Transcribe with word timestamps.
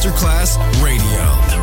Masterclass 0.00 0.56
Radio. 0.80 1.59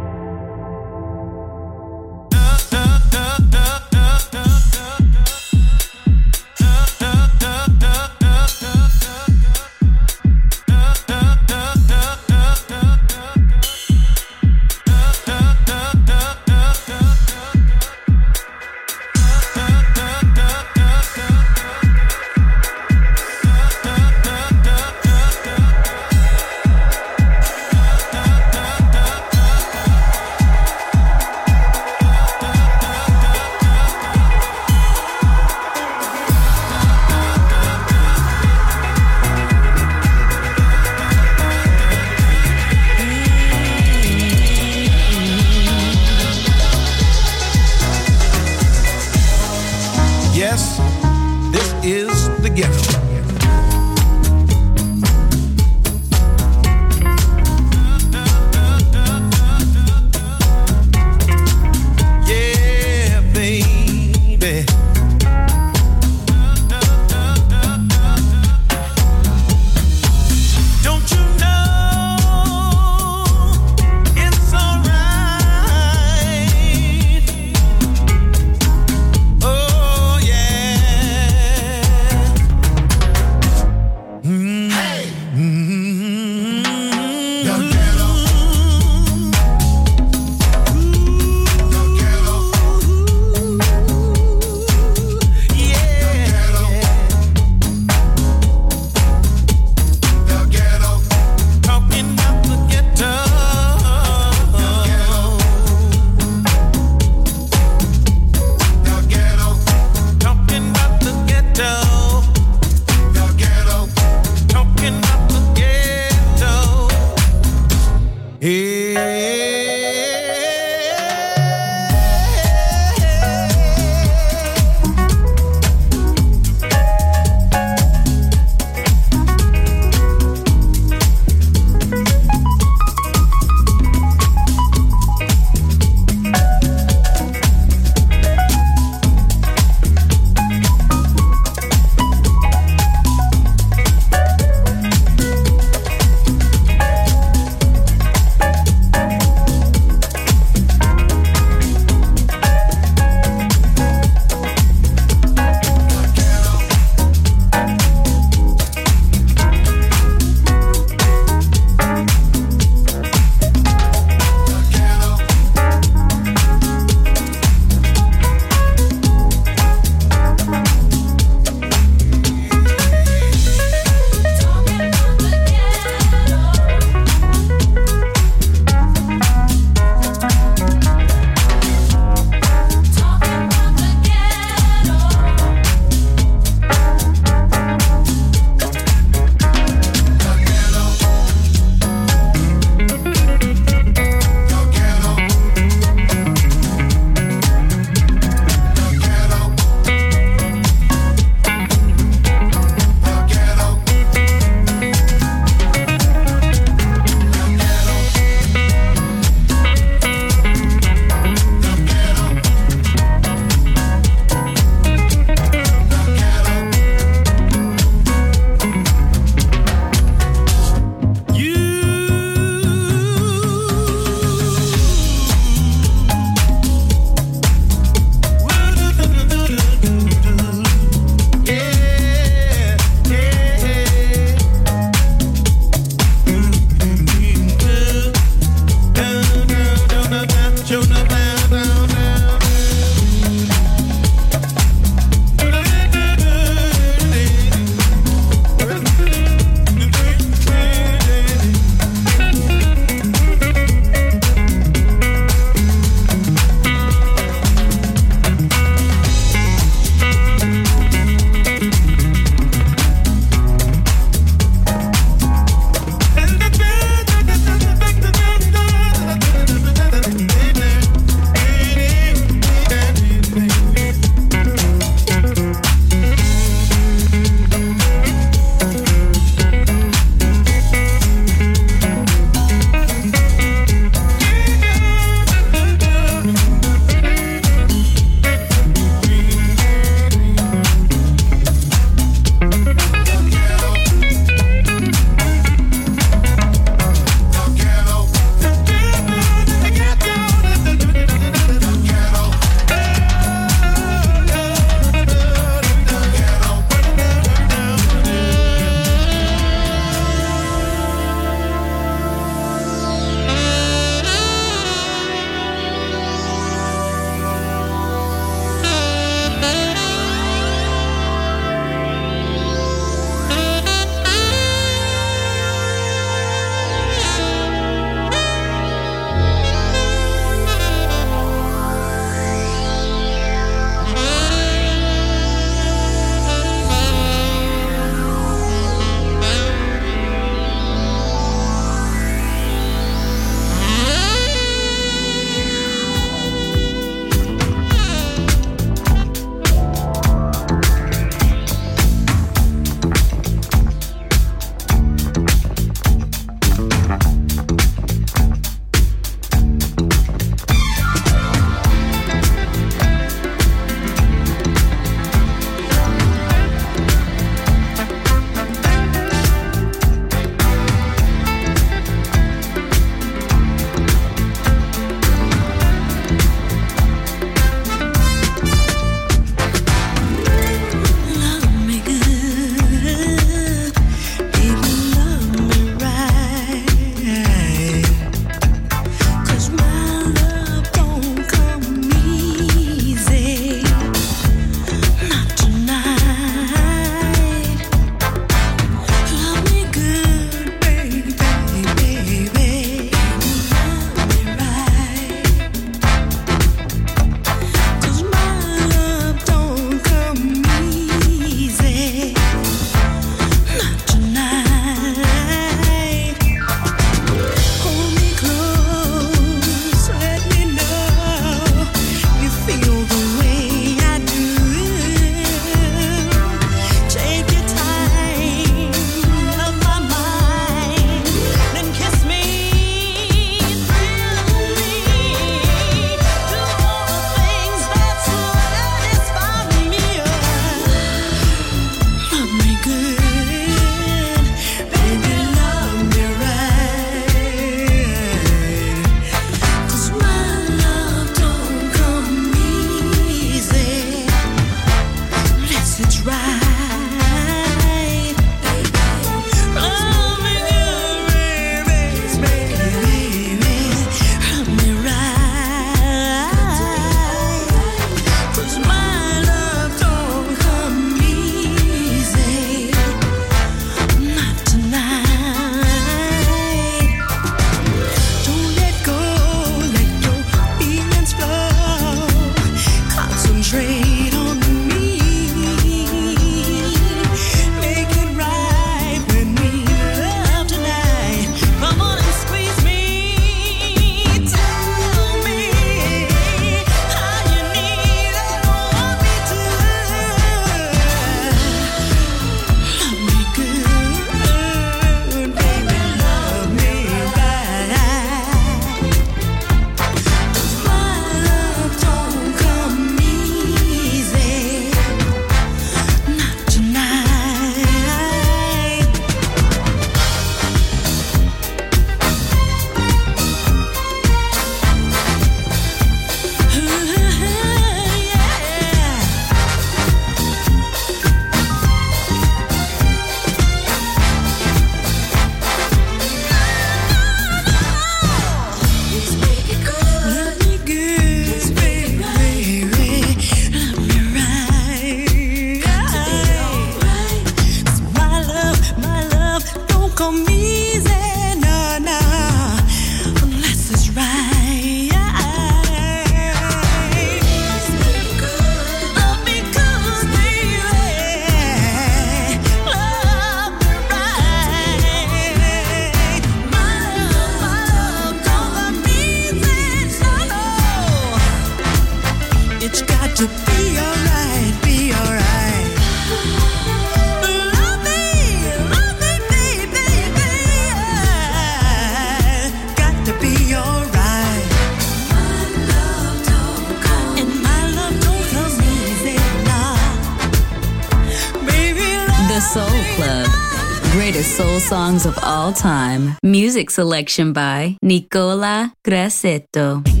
Time. 595.51 596.15
Music 596.23 596.69
selection 596.69 597.33
by 597.33 597.77
Nicola 597.81 598.73
Grassetto. 598.83 600.00